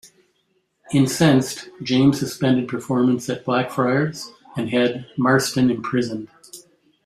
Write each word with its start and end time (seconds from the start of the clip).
Incensed, 0.91 1.69
James 1.83 2.17
suspended 2.17 2.67
performances 2.67 3.29
at 3.29 3.45
Blackfriars 3.45 4.31
and 4.57 4.71
had 4.71 5.05
Marston 5.15 5.69
imprisoned. 5.69 6.27